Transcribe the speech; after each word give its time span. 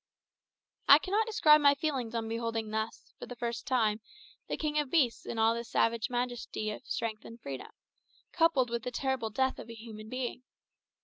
I 0.87 0.97
cannot 0.97 1.27
describe 1.27 1.61
my 1.61 1.75
feelings 1.75 2.15
on 2.15 2.27
beholding 2.27 2.71
thus, 2.71 3.13
for 3.19 3.27
the 3.27 3.35
first 3.35 3.67
time, 3.67 4.01
the 4.47 4.57
king 4.57 4.79
of 4.79 4.89
beasts 4.89 5.27
in 5.27 5.37
all 5.37 5.53
the 5.53 5.63
savage 5.63 6.09
majesty 6.09 6.71
of 6.71 6.83
strength 6.87 7.23
and 7.23 7.39
freedom, 7.39 7.69
coupled 8.31 8.71
with 8.71 8.81
the 8.81 8.89
terrible 8.89 9.29
death 9.29 9.59
of 9.59 9.69
a 9.69 9.75
human 9.75 10.09
being. 10.09 10.41